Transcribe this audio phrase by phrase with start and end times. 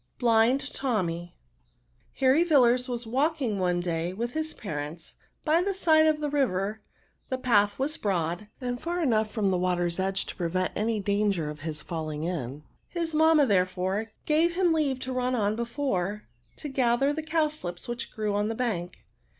[0.17, 1.35] BLIND TOMMY.
[2.15, 5.13] Harry ViLLARS was walking one day with his parents,
[5.45, 6.81] by the side of a river;
[7.29, 11.51] the path was broad, and far enough from the water's edge, to prevent any danger
[11.51, 12.63] of his falling in.
[12.87, 16.23] His mamma, therefore, gave him leave to ran on before)
[16.55, 19.05] to gather the cowslips which grew on the bank.